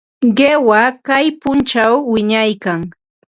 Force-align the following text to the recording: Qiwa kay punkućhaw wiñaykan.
Qiwa 0.37 0.81
kay 1.07 1.25
punkućhaw 1.41 1.93
wiñaykan. 2.13 2.81